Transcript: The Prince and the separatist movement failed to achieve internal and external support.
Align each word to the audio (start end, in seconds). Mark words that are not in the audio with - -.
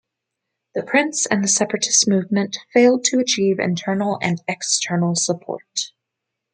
The 0.73 0.81
Prince 0.81 1.27
and 1.27 1.43
the 1.43 1.47
separatist 1.47 2.07
movement 2.07 2.57
failed 2.73 3.03
to 3.03 3.19
achieve 3.19 3.59
internal 3.59 4.17
and 4.19 4.41
external 4.47 5.13
support. 5.13 5.91